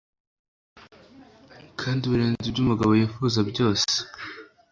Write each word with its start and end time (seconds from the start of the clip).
kandi 1.81 2.09
burenze 2.09 2.43
ibyo 2.47 2.61
umugabo 2.63 2.91
yifuza 2.99 3.39
byose 3.49 3.93